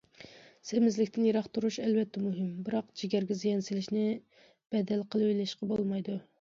[0.69, 4.09] سېمىزلىكتىن يىراق تۇرۇش ئەلۋەتتە مۇھىم، بىراق جىگەرگە زىيان سېلىشنى
[4.75, 6.21] بەدەل قىلىۋېلىشقا بولمايدۇ.